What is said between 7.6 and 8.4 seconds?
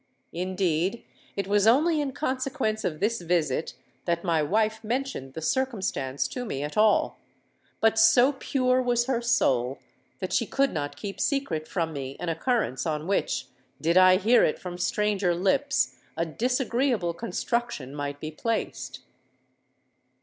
but so